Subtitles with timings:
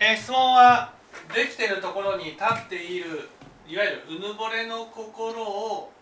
[0.00, 0.92] えー質問は
[1.34, 3.28] できてるところに立っている
[3.68, 5.92] いわゆるうぬぼれの心を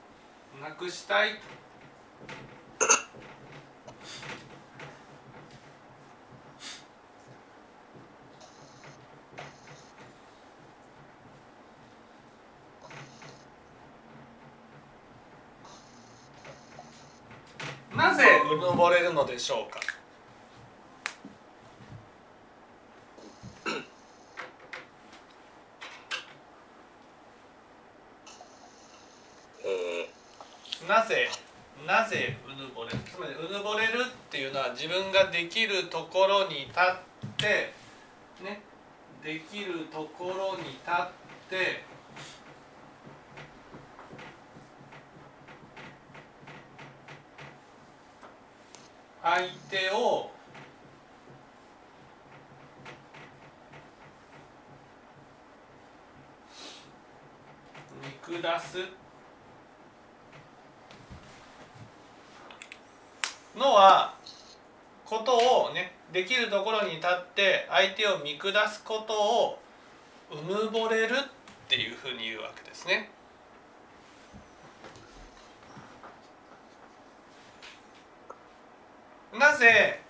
[0.62, 1.30] なくしたい
[17.96, 19.80] なぜうぬぼれるのでしょうか
[29.64, 30.08] え
[30.88, 31.28] なぜ
[31.86, 37.74] なぜうぬぼれるつまりうぬぼれるっていうのは自分ができるところに立って
[38.42, 38.62] ね
[39.22, 41.10] できるところに立っ
[41.50, 41.84] て
[49.22, 50.30] 相手を
[58.30, 58.78] 見下す
[63.54, 64.14] のは
[65.06, 69.58] ことをねできるところに立って相手を見下すことを
[70.32, 73.10] うぬぼれるっていうふうに言うわけですね。
[79.38, 80.00] なぜ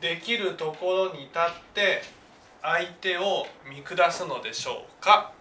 [0.00, 1.42] できるところに立っ
[1.74, 2.02] て
[2.60, 5.32] 相手を見下すのでしょうか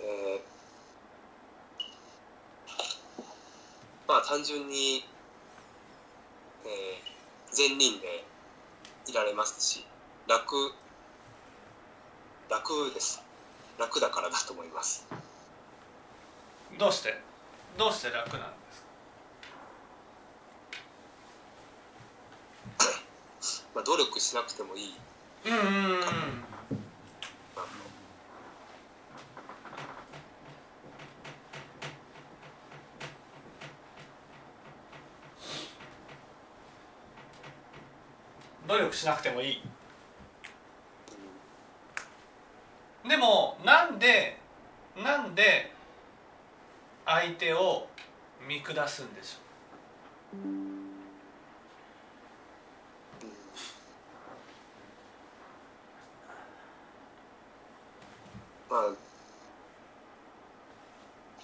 [0.00, 0.40] ーえー
[4.10, 5.04] まあ単純に、
[6.64, 8.24] えー、善人で
[9.06, 9.86] いられますし
[10.28, 10.72] 楽
[12.48, 13.22] 楽です。
[13.78, 15.06] 楽だからだと思います。
[16.76, 17.16] どうして？
[17.78, 18.82] どうして楽なんです
[22.82, 23.62] か？
[23.76, 24.94] まあ努力しなくてもいい。
[25.46, 26.49] うんうんうん
[38.70, 39.62] 努力しなくてもいい。
[43.08, 44.38] でもなんで
[44.96, 45.72] なんで
[47.04, 47.88] 相手を
[48.46, 49.40] 見下すんでしょ
[58.72, 58.94] まあ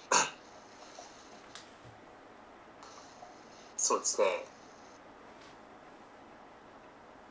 [3.75, 4.45] そうですね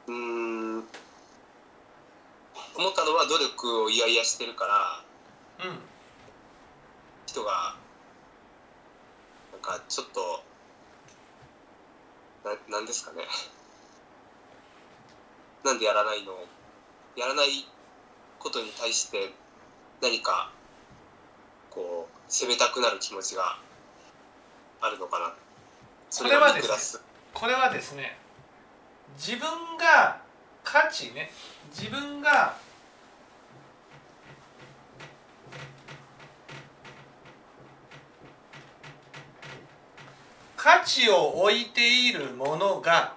[0.08, 0.84] うーん思
[2.90, 4.66] ったのは努力をいやいやしてるか
[5.58, 5.78] らううん。
[7.26, 7.74] 人が
[9.52, 10.44] なんかちょっと
[12.44, 13.24] ななんですかね。
[15.64, 16.32] なんでやらないの？
[17.16, 17.66] やらない
[18.38, 19.32] ことに対して
[20.00, 20.52] 何か
[21.70, 23.58] こう責めたくなる気持ちが
[24.80, 25.34] あるのかな。
[26.10, 27.02] そこれはですね。
[27.34, 28.16] これはですね。
[29.16, 30.20] 自分が
[30.62, 31.32] 価値ね。
[31.70, 32.56] 自分が
[40.66, 43.14] 価値を置いているものが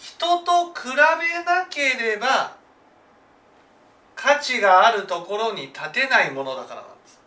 [0.00, 2.56] 人と比べなければ
[4.14, 7.20] 価値があるところに立てないものだからなんです。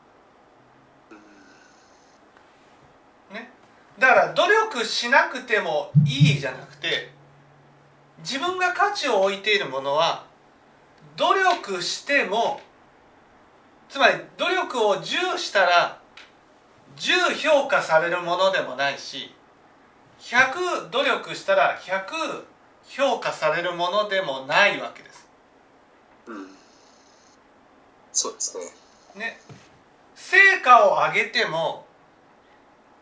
[3.31, 3.51] ね、
[3.99, 7.11] だから努力しなくてもいいじゃなくて
[8.23, 10.25] 自分が価値を置いているものは
[11.15, 12.59] 努力しても
[13.87, 15.96] つまり努力を10したら
[16.97, 19.33] 10評価されるものでもないし
[20.19, 22.43] 100努力したら100
[22.87, 25.27] 評価されるものでもないわけです。
[26.27, 26.47] うん。
[28.13, 28.63] そうですね。
[29.15, 29.39] ね、
[30.15, 31.85] 成果を上げても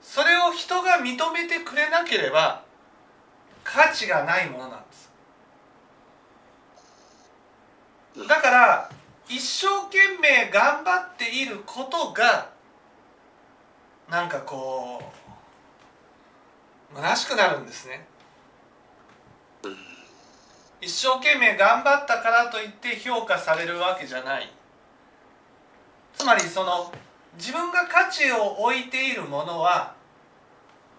[0.01, 2.63] それを人が認めてくれなければ
[3.63, 5.09] 価値がないものなんです。
[8.27, 8.89] だから
[9.27, 12.54] 一生懸命頑張っていることが
[14.09, 15.01] なんかこ
[16.93, 18.07] う虚しくなるんですね。
[19.63, 19.75] うん。
[20.81, 24.51] 一生懸命頑張ったからといって評価されるわけじゃない。
[26.15, 26.93] つまりその
[27.37, 29.95] 自分が価値を置いているものは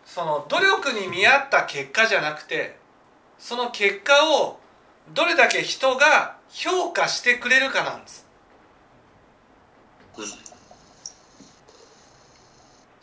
[0.05, 2.77] その努力に見合った結果じゃなくて
[3.39, 4.13] その結果
[4.45, 4.61] を
[5.15, 8.27] どれだけ人が評価してくれるかなんです。
[10.19, 10.46] うん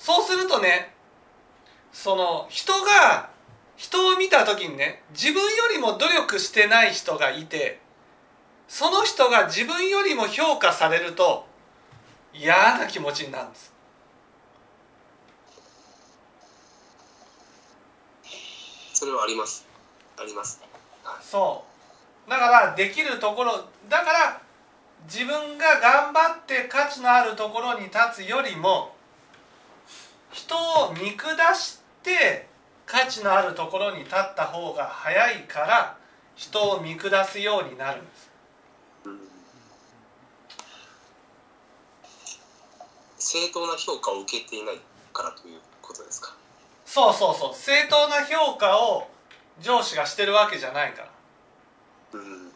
[0.03, 0.94] そうするとね
[1.94, 3.29] その人が
[3.77, 7.79] 人を見た時にね自分よりも努力してない人がいて
[8.67, 11.45] その人が自分よりも評価されると
[12.33, 13.73] 嫌な気持ちになるんです。
[18.94, 19.65] それはあります。
[20.19, 20.61] あります
[21.21, 21.63] そ
[22.27, 22.29] う。
[22.29, 23.53] だからできるところ
[23.88, 24.41] だから
[25.05, 28.93] 自分が頑張って価値のあるところに立つよりも
[30.33, 32.47] 人を見下して
[32.85, 35.97] 価値のあるところに立った方が早いから
[36.35, 38.30] 人を見下すようになるんです。
[39.06, 39.19] うん。
[43.18, 44.80] 正当な評価を受けていない
[45.13, 46.36] からということですか？
[46.86, 47.53] そうそうそう。
[47.56, 49.07] 正当な評価を
[49.62, 51.09] 上司がしてるわけじゃないから。
[52.13, 52.51] うん。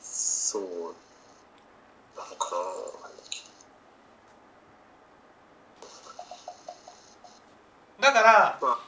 [0.00, 0.62] そう
[2.16, 2.46] なのか
[8.00, 8.78] だからなまあ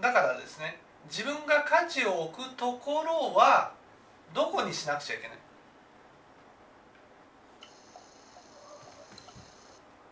[0.00, 0.78] だからですね
[1.10, 3.72] 自分が価値を置くところは
[4.34, 5.38] どこにしなくちゃいけない？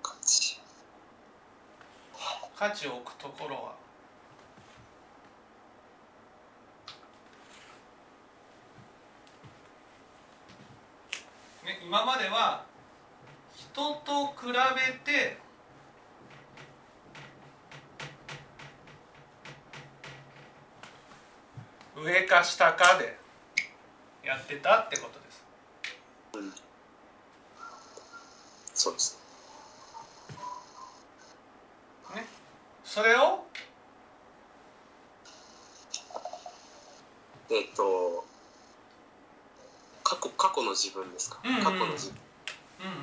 [0.02, 0.58] 価値。
[2.58, 3.74] 価値を置くところは。
[11.66, 12.64] ね今までは
[13.54, 13.74] 人
[14.04, 15.36] と比べて
[21.96, 23.18] 上か下かで
[24.22, 25.44] やってたってことです。
[26.34, 26.52] うん
[28.74, 29.18] そうです。
[32.14, 32.26] ね。
[32.84, 33.46] それを？
[37.48, 38.26] えっ、と
[40.02, 41.64] 過去過去の自分ですか、うんうん。
[41.64, 42.18] 過去の自分。
[42.80, 42.96] うんうん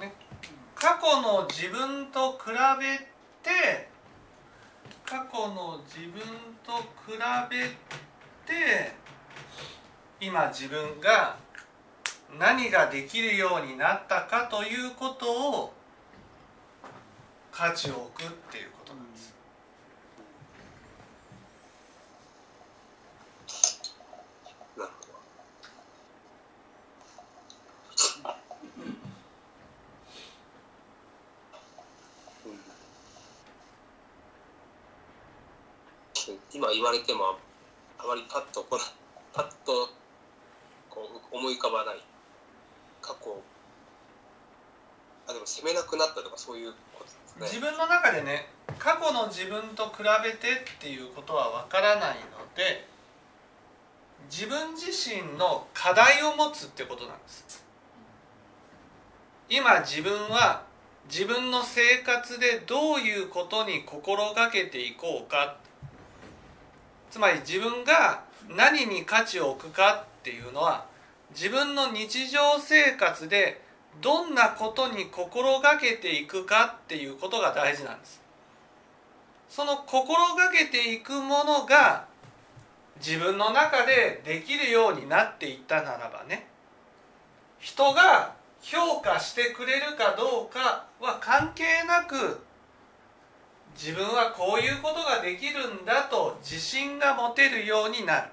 [0.00, 0.14] ね、
[0.76, 2.50] 過去の自分と比
[2.80, 2.98] べ
[3.48, 3.88] て
[5.04, 6.20] 過去の自分
[6.66, 6.72] と
[7.06, 7.16] 比
[7.48, 7.68] べ
[8.44, 8.92] て
[10.20, 11.36] 今自分が
[12.36, 15.72] 何ができるようになったかということを
[17.52, 19.37] 価値を置くっていうことなんです。
[36.32, 37.38] うん今言われても
[37.98, 38.78] あまりパッとこ
[39.32, 39.88] パッと
[40.90, 41.96] こう思い浮かばない
[43.00, 43.40] 過去
[45.26, 47.46] あでも責めなくなったとかそういうことですね。
[47.46, 48.48] 自分の中でね
[48.78, 52.86] 過去の自分と比べてっていうことはわからないので
[54.30, 57.64] 自分自身の課題を持つってことなんです。
[59.50, 60.62] 今自分は
[61.08, 65.56] 自分の生活でどういうことに心がけていこうか
[67.10, 68.22] つまり自分が
[68.56, 70.86] 何に価値を置くかっていうのは
[71.30, 73.62] 自分の日常生活で
[74.00, 78.20] どんなことに心がけていくかっていうことが大事なんです。
[79.48, 82.06] その心がけていくものが
[83.00, 86.46] 自分の中でできるようになっていったならばね
[87.58, 92.40] 人が評価してくれるかどうかは関係なく
[93.78, 98.28] 自分はこういうことができるんだと自信が持てるようになる。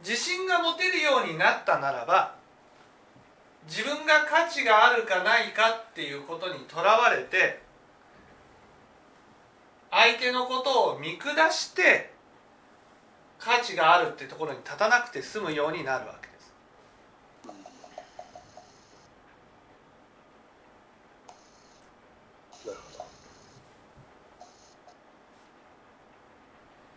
[0.00, 2.34] 自信が持てるようになったならば
[3.66, 7.60] 自分が価値があるかないかっていうことにとらわれて
[9.90, 12.12] 相手のことを見下して
[13.38, 16.52] 価値があるってところに立たなくて済むようになるわけです
[17.46, 17.58] なる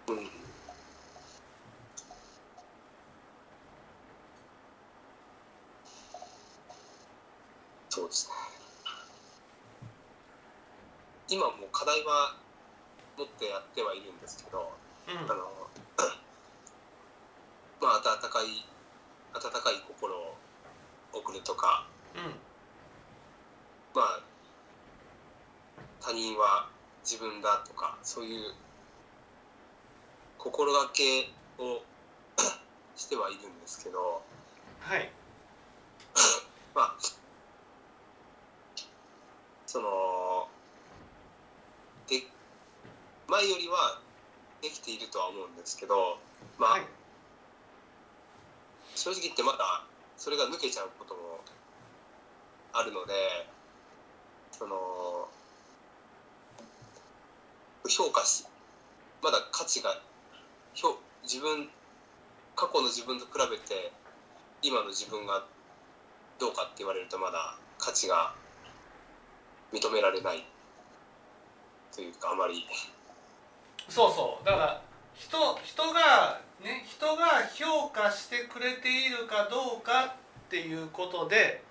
[0.07, 0.41] ほどうん
[7.93, 8.33] そうですね
[11.27, 12.37] 今もう課題は
[13.17, 14.71] 持ってやってはいるんですけど、
[15.07, 15.17] うん。
[15.29, 15.51] あの
[17.81, 18.65] まあ温かい
[19.33, 20.37] 温かい心を
[21.11, 22.39] 送るとかうん。
[23.93, 24.21] まあ
[25.99, 26.69] 他人は
[27.03, 28.55] 自分だとかそういう
[30.37, 31.83] 心がけを
[32.95, 34.23] してはいるんですけど
[34.79, 35.11] はい。
[36.73, 36.95] まあ
[39.65, 40.47] その
[42.11, 42.23] で
[43.31, 44.01] 前よりは
[44.61, 46.19] できているとは思うんですけど
[46.59, 46.81] まあ、はい。
[48.95, 51.39] 正直言ってまだそれが抜けちゃうことも
[52.73, 53.13] あるので
[54.51, 55.29] その
[57.87, 58.43] 評価し
[59.23, 60.01] まだ価値が
[60.73, 61.69] 評自分
[62.55, 63.93] 過去の自分と比べて
[64.61, 65.45] 今の自分が
[66.37, 68.33] どうかって言われるとまだ価値が
[69.71, 70.45] 認められない
[71.95, 72.67] というかあまり
[73.89, 74.45] そうそう。
[74.45, 74.81] だから
[75.15, 81.63] 人人がね人が評価してくれているかどうかっていうことで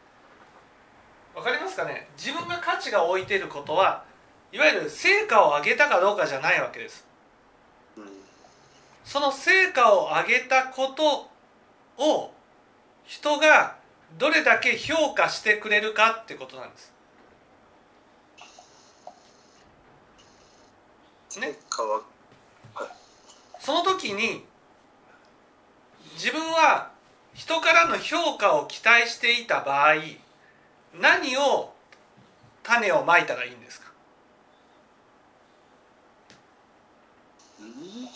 [1.34, 2.08] わかりますかね？
[2.16, 4.04] 自分が価値が置いてることは
[4.52, 7.06] いわゆる成果を上げたかどうかじゃないわけです。
[9.04, 11.30] その成果を上げたこと
[11.98, 12.32] を
[13.04, 13.76] 人が
[14.18, 16.92] どれだけ評価してくれるかってことなんです。
[21.38, 21.48] ね。
[21.48, 22.02] 結果は
[23.60, 24.44] その時に
[26.14, 26.90] 自分は
[27.34, 29.94] 人からの評価を期待していた場合
[31.00, 31.72] 何を
[32.62, 33.92] 種をまいたらいいんですか？
[37.60, 38.08] うん。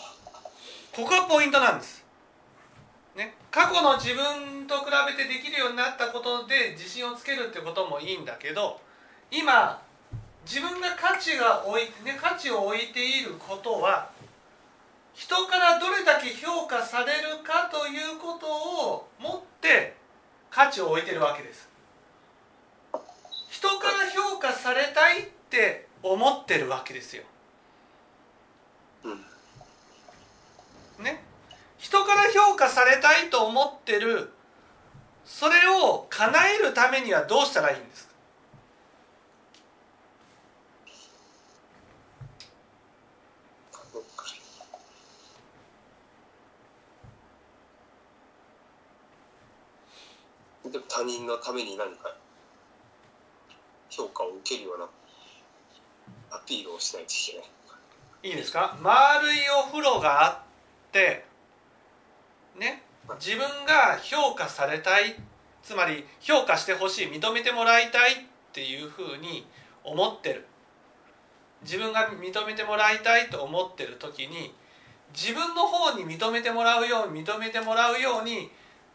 [0.91, 2.05] ここがポイントなんです、
[3.15, 8.79] ね、過去の自分と比べてできるようになったことで自信をつけるってこともいいんだけど
[9.29, 9.81] 今
[10.45, 14.09] 自分が価値が置いて、ね、価値を置いていることは
[15.13, 19.95] 人からどれだけ評価されるかということを持って
[20.49, 21.69] 価値を置いてるわけです。
[23.49, 27.23] 人から評価されたいって思ってるわけですよ。
[29.03, 31.03] うん。
[31.03, 31.23] ね。
[31.77, 34.31] 人から評価されたいと思ってる
[35.25, 38.07] それを叶えるためにはどうしたらいいんです
[43.71, 44.25] かどっか
[50.71, 52.15] でも他人のために何か
[53.89, 54.87] 評価を受けるような
[56.31, 57.49] アピールをしないといけない。
[58.29, 58.77] いいですか？
[58.81, 59.37] 丸い
[59.67, 61.25] お風呂があって
[62.57, 62.83] ね
[63.19, 65.15] 自分が評価されたい
[65.61, 68.15] つまり評価してほしい認めてもらいたいっ
[68.53, 69.45] ていうふうに
[69.83, 70.47] 思ってる。
[71.63, 74.53] 自分が認めてもらいたいと思ってる時に
[75.13, 78.49] 自分の方に認めてもらうように認めてもらうように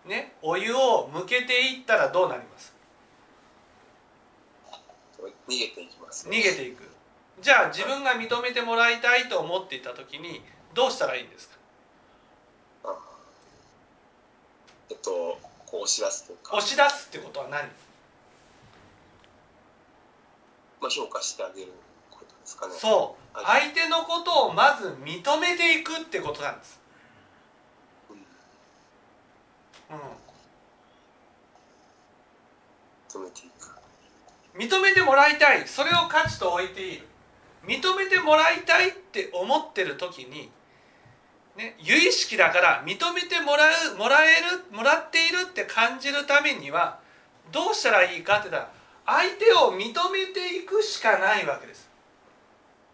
[0.07, 2.75] ねお湯を向けていったらどうなります？
[5.49, 6.29] 逃げていきます。
[6.29, 6.89] 逃げていく。
[7.43, 10.43] じゃあ自分が認めてもらいたいと思っていた時に
[10.75, 11.57] どうしたらいいんですか？
[12.85, 12.95] あ
[14.91, 17.69] えっとこう押し出すというか、押し出すってことは何？
[20.81, 21.73] まあ、評価してあげる
[22.11, 22.73] ことですかね。
[22.79, 23.39] そう。
[23.39, 23.63] はい。
[23.75, 26.80] 相手のことをまず認めていくってことなんです、
[29.91, 29.97] うん。
[29.97, 30.01] う
[33.09, 33.67] 止めていく
[34.57, 35.67] ん、認めてもらいたい。
[35.67, 37.07] それを価値と置いている。
[37.65, 40.51] 認めてもらいたいって思ってる時に
[41.57, 47.01] ね由意識だから認めてもらうもらえるもらっているって感じるためには
[47.53, 48.73] どうしたらいいかって言ったら
[49.07, 51.91] 相手を認めていくしかないわけです。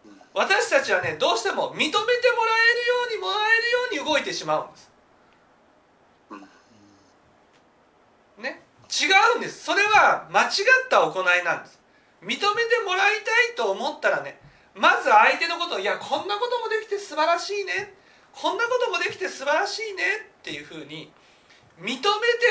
[0.07, 0.13] うん。
[0.35, 2.15] 私たちはねどうしても認めてもらえるよ
[3.11, 3.35] うにもら
[3.93, 4.91] えるように動いてしまうんです
[6.31, 6.37] う
[8.41, 9.65] んね違うんです。
[9.65, 10.51] それは間違っ
[10.89, 11.81] た行いなんです。
[12.23, 12.45] 認めて
[12.85, 14.41] もらいたいと思ったらね
[14.75, 17.95] まず相手のことをいやこんなこともできて素晴らしいね。
[18.33, 20.03] こんなこともできて素晴らしいね。
[20.41, 21.11] っていうふうに
[21.79, 22.03] 認めて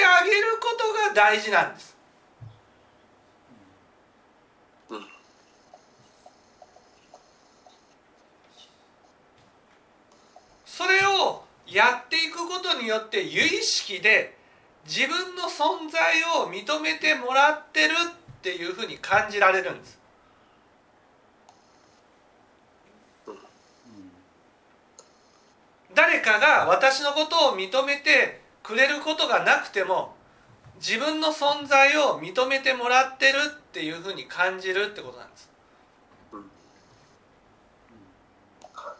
[0.05, 1.95] あげることが大事なんです。
[4.89, 5.05] うん。
[10.65, 14.34] それをやっていくことによって有意識で
[14.85, 20.05] 自分の存在を認めてもらってるっていうふうに感じられるんです。
[25.95, 30.13] 誰かが私のことを認めてくれることがなくても
[30.75, 35.49] 自分の存在を認めてもらってるっていうふうに感じるってことなんです
[36.33, 36.39] うん
[38.73, 38.95] は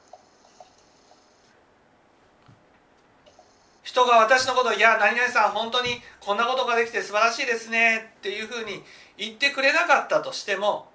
[3.96, 8.84] 人が私のことを「いや何々さん本当にこんなことができて素晴らしいですね」っていうふうに
[9.18, 10.92] 言ってくれなかったとしても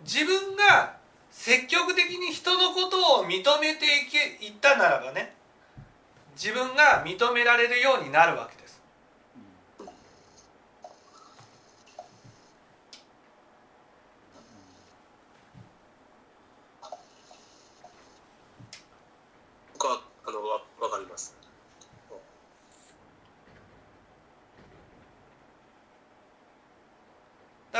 [0.00, 0.94] 自分が
[1.30, 5.34] 積極的に人のことを認めていけいったならばね
[6.34, 8.56] 自分が認められるようになるわけ。
[8.56, 8.61] です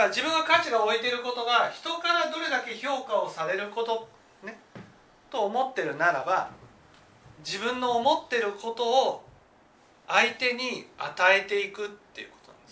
[0.03, 4.09] から自分が価値が置いていることが人からどれだけ評価をされること
[4.45, 4.59] ね
[5.31, 6.51] と思ってるならば
[7.45, 9.23] 自分の思ってることを
[10.09, 12.69] 相手に与えていくっていうことなんで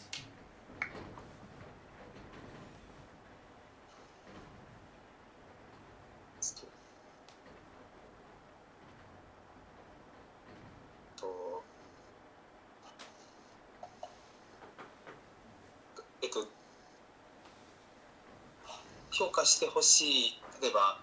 [6.41, 6.67] す
[11.17, 11.53] と
[16.23, 16.47] えっと
[19.13, 21.01] 評価してほしい例えば、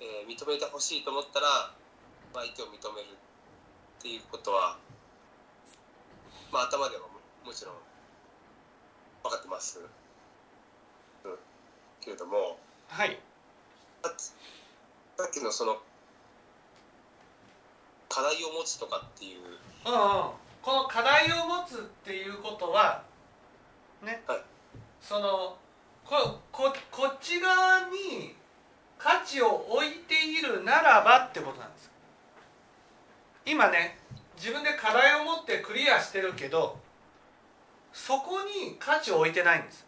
[0.00, 1.74] えー認めてほしいと思ったら
[2.32, 3.08] まあ相手を認める
[3.98, 4.78] っていうことは
[6.52, 7.08] まあ頭ではも
[7.44, 7.74] もちろん
[9.22, 9.80] 分かってます、
[11.24, 11.36] うん、
[12.00, 13.18] けれどもはい。
[14.04, 14.12] さ
[15.16, 15.78] さっきのその
[18.08, 19.40] 課題を持つとかっていう。
[19.86, 20.30] うんうん、
[20.62, 23.02] この課題を持つっていうことは
[24.02, 24.42] ね、はい。
[25.00, 25.56] その
[26.06, 28.34] こここっち側に
[28.98, 31.90] 価値を置いているならばってことなんです。
[33.46, 33.98] 今ね
[34.36, 36.78] 自分で課題を持ってクリアしてるけど
[37.92, 39.86] そこに価値を置いてないんです。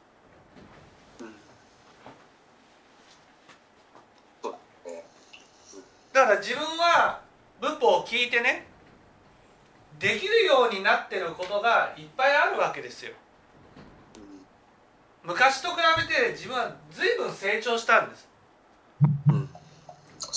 [6.12, 7.20] だから自分は
[7.60, 8.66] 仏法を聞いてね
[9.98, 13.12] できるようになってることがいっぱいあるわけですよ。
[15.26, 18.28] 昔と比べて自分は随分成長したんです。
[19.28, 19.48] うん。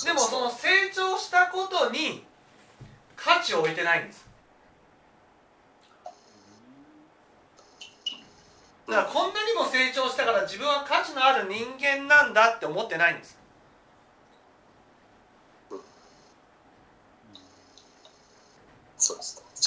[0.04, 2.24] でもその成長したことに
[3.14, 4.26] 価値を置いてないんです。
[8.88, 13.38] だからこんなにも成長したから自分は価値のある人間なんだって思ってないんです。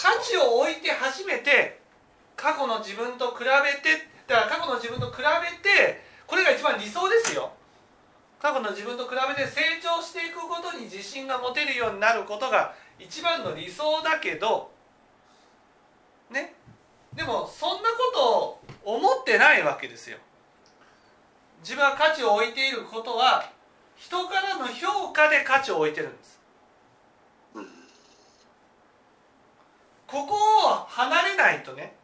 [0.02, 1.80] 価値を置いて初めて
[2.36, 3.48] 過去の自分と比べ
[3.82, 7.52] てだから過去の自分と比べてこれが一番理想ですよ。
[8.40, 14.70] 過去の自分と比べて成長していくことに自信が持てるようになることが一番の理想だけど
[16.30, 16.54] ね。
[17.14, 20.18] でもそんなことを思ってないわけですよ。
[21.62, 23.50] 自分は価値を置いていることは
[23.96, 26.40] 人からの評価で価値を置いてるんです。
[30.06, 30.36] ここ
[30.68, 31.96] を離れないとね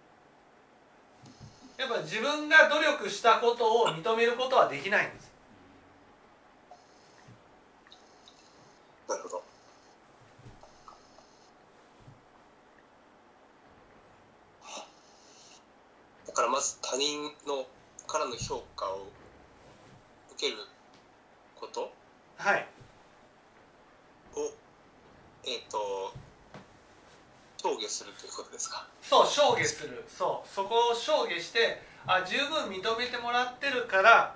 [1.80, 5.32] やっぱ自分が努力したことを認めることはできないんです。
[9.08, 9.44] なるほど。
[16.28, 17.66] だからまず他人の
[18.06, 19.08] からの評価を
[20.34, 20.58] 受ける
[21.56, 21.94] こと？
[22.36, 22.68] はい。
[24.36, 24.52] を
[25.46, 26.14] えっ、と
[27.70, 28.88] 証下するということですか？
[29.02, 30.04] そう証下する。
[30.08, 30.48] そう。
[30.48, 34.36] そこを証下してあ十分認めてもらってるから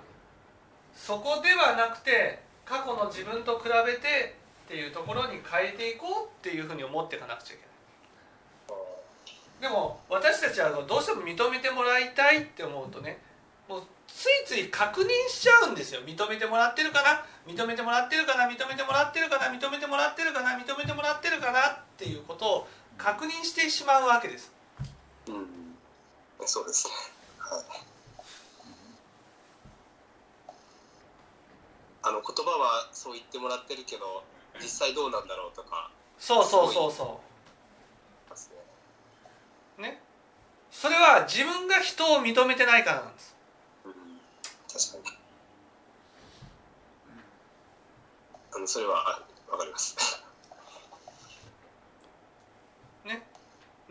[0.93, 7.73] そこではなくて過去の自分と比べてっていうところに変えていこうっていうふうに思っていかなくちゃいけない。
[9.61, 13.17] でも私たちはどうしても認めてもらいたいって思うとね
[13.69, 16.01] もうついつい確認しちゃうんですよ。
[16.05, 17.23] 認めてもらってるかな？
[17.47, 18.45] 認めてもらってるかな？
[18.45, 19.45] 認めてもらってるかな？
[19.47, 20.49] 認めてもらってるかな？
[20.59, 21.59] 認めてもらってるかな？
[21.71, 24.51] っていうことを確認してしまうわけです。
[25.27, 25.47] うん。
[26.45, 26.93] そうですね。
[27.39, 27.63] はい。
[32.03, 34.23] あの言葉はそう言ってもらってるけど
[34.59, 37.21] 実際どうなんだろうとかそうそうそうそ
[39.77, 39.81] う。
[39.81, 40.01] ね。
[40.71, 43.35] それは自分が人を認めてないからなんです。
[43.85, 43.93] うん。
[44.67, 45.17] 確かに。
[48.55, 50.22] あのそれはあわかります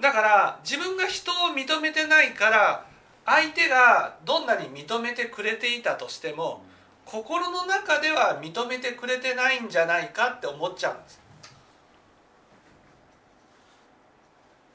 [0.00, 2.86] だから自分が人を認めてないから
[3.24, 6.64] 相手がどんなに認めてくれていたとしても
[7.04, 11.20] 心の中では認めてくれてないんじゃないかって思っちゃうんです。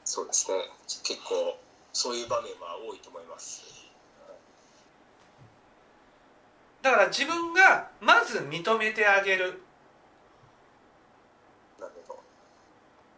[0.04, 0.56] そうですね。
[1.04, 1.58] 結構
[1.92, 3.62] そういう場面は多いと思います。
[6.80, 9.62] だから自分がまず認めてあげる。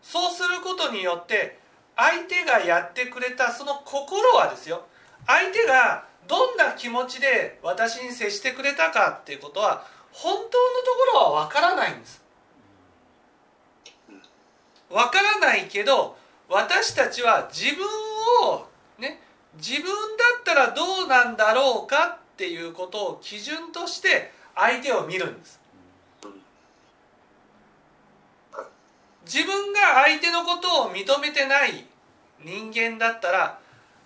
[0.02, 1.59] そうすることによって
[2.00, 4.86] 相手がやってくれたその心はですよ。
[5.26, 10.50] 相手がどんな気持ちで私に接してくれたかっていうことは本当のと
[11.12, 12.22] ころは分からないんです。
[14.88, 16.16] 分からないけど
[16.48, 17.86] 私たちは自分
[18.48, 18.66] を
[18.98, 19.20] ね
[19.56, 19.92] 自分だ
[20.40, 25.60] ったらどうなんだろうかっていうことを基準として相手を見るんです。
[29.26, 31.89] 自分が相手のことを認めてない
[32.44, 33.59] 人間だったら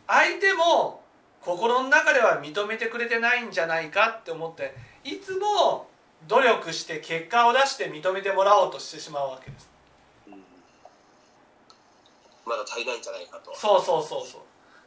[0.07, 1.03] 相手も
[1.40, 5.88] 心の中では認めてくれてないんじゃないかって思っていつも
[6.27, 9.68] 努力して結果を出して認めてもらおうとしてしまうわけです。
[10.27, 10.33] うん。
[12.47, 13.55] まだ足りないんじゃないかと。
[13.55, 14.40] そうそうそうそう。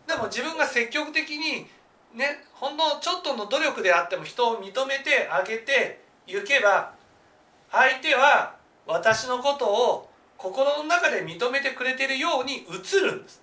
[0.08, 1.68] でも自分が積極的に
[2.16, 6.94] ねほんのちょっとの努力であっても人を認めてあげていけば
[7.72, 8.56] 相手は
[8.88, 13.42] 私のことを心の中で認めてくれてるように映るんです。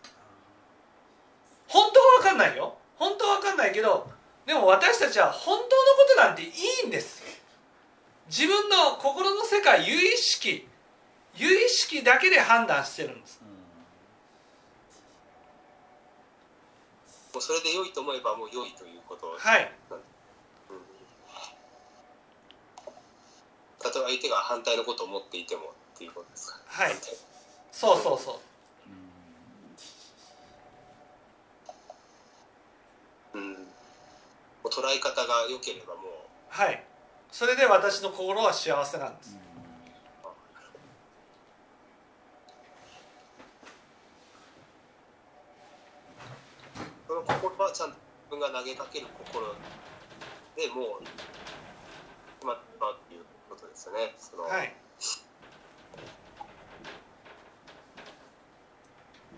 [1.67, 2.77] 本当は分かんないよ。
[2.97, 4.09] 本当は分かんないけど
[4.47, 5.69] でも私たちは本当のこ
[6.17, 6.47] となんてい
[6.85, 7.23] いんです。
[8.29, 10.69] 自分の心の世界有意識
[11.37, 13.41] 有意識だけで判断してるんです。
[17.33, 19.35] もうそれで良いと思えばもう良いということ。
[19.37, 19.73] はい。
[19.91, 19.99] うん。
[23.83, 26.93] 例えば相手が反対のことを思っていてもっていうことですかはい。
[27.71, 28.41] そうそうそ
[33.35, 33.39] う。
[33.39, 33.53] うん。
[34.65, 36.05] 捉え方が良ければもう。
[36.49, 36.85] はい。
[37.31, 39.39] それで私の心は幸せなんです。
[47.07, 49.47] その心はちゃんと自分が投げかける心
[50.57, 51.05] でもう
[52.41, 54.15] 決まったっていうことですよね。
[54.19, 54.75] その、はい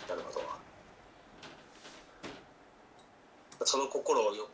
[0.09, 0.47] なるほど
[3.77, 4.49] その心をよ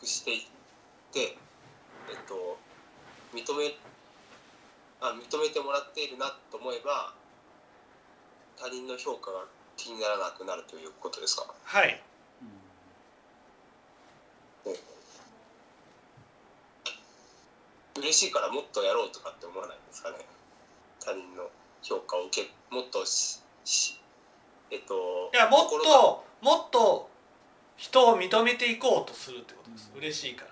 [0.00, 0.42] くしていっ
[1.12, 1.38] て
[2.10, 2.58] えっと
[3.32, 3.78] 認め
[5.00, 7.14] あ認めてもらっているなと思えば
[8.56, 9.44] 他人の評価が
[9.76, 11.46] 気にならなくなるということですか？
[11.62, 12.02] はい。
[17.98, 20.16] 嬉しいからもっとやろうとかって思わないんですかね？
[20.98, 21.50] 他人の
[21.82, 24.00] 評価を受けもっとしし
[24.72, 27.07] えっといやもっともっと
[27.78, 29.90] 人を認めていこうとするってことです。
[29.96, 30.50] 嬉しいから。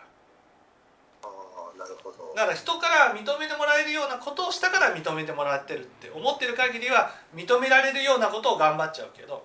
[1.25, 1.29] あ
[1.75, 2.33] あなるほど。
[2.35, 9.45] だから人から認めてもらえるようなことをしたから認めてもらってるって思ってる限りは認められるようなことを頑張っちゃうけど。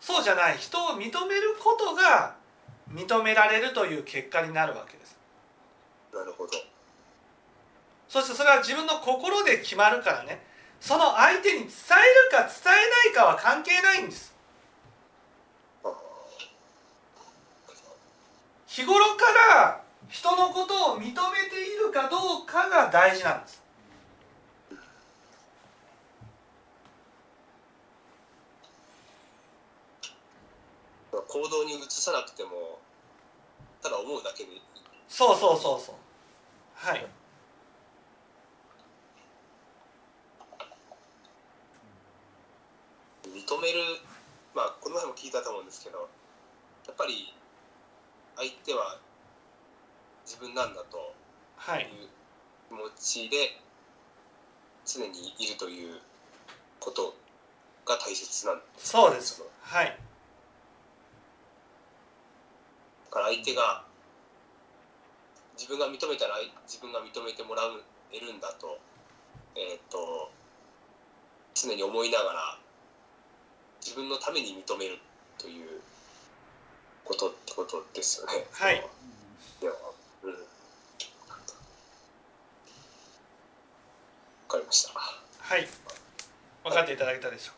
[0.00, 0.96] そうじゃない人を認
[1.26, 2.36] めることが
[2.92, 5.18] 認められるという結果になるわけです。
[6.14, 6.52] なるほど。
[8.08, 10.46] そしてそれは自分の心で決まるからね。
[10.80, 11.68] その相手に伝える
[12.30, 14.37] か伝えないかは関係ないんです
[18.78, 19.24] 日頃か
[19.56, 23.60] ら人のことを認めているかどうかが大事なんです。
[31.10, 32.78] ー行動に移さなくても
[33.82, 34.50] ただ思うだけで
[35.08, 35.94] そうそうそうそう。
[36.76, 37.04] はい。
[43.26, 43.80] 認める
[44.54, 46.08] まあこの前も聞いたと思うんですけど
[46.86, 47.34] やっぱり
[48.38, 48.98] 相手は
[50.24, 51.14] 自分なんだと
[51.56, 51.82] はい。
[51.82, 52.08] いう
[52.68, 53.60] 気持ちで
[54.86, 55.98] 常にいるという
[56.80, 57.14] こと
[57.84, 59.42] が大切なんですそうです。
[59.62, 59.98] はい。
[63.06, 63.84] だから相手が
[65.56, 67.62] 自分が認めたら自分が認めてもら
[68.12, 68.78] えるんだと,、
[69.56, 70.30] えー、と
[71.54, 72.58] 常に思いながら
[73.84, 74.98] 自分のために認める
[75.38, 75.80] という
[77.08, 78.44] ことってことですよね。
[78.52, 78.84] はい
[79.60, 79.74] では
[80.22, 80.32] うん。
[80.32, 80.38] わ
[84.48, 84.92] かりました。
[84.92, 85.66] はい
[86.64, 87.57] 分かっていただけたでしょう